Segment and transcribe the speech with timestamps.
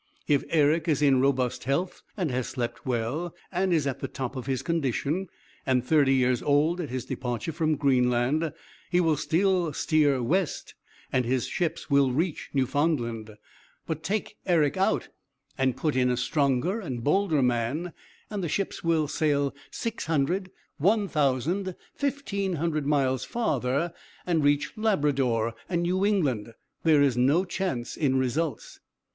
[0.27, 4.35] If Eric is in robust health and has slept well and is at the top
[4.35, 5.27] of his condition,
[5.63, 8.51] and thirty years old at his departure from Greenland,
[8.89, 10.73] he will steer west
[11.13, 13.37] and his ships will reach Newfoundland.
[13.85, 15.09] But take Eric out
[15.55, 17.93] and put in a stronger and bolder man,
[18.31, 20.49] and the ships will sail six hundred,
[20.79, 23.93] one thousand, fifteen hundred miles farther
[24.25, 26.55] and reach Labrador and New England.
[26.83, 28.79] There is no chance in results.'